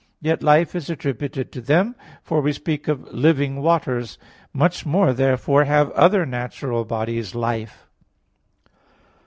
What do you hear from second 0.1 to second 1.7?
Yet life is attributed to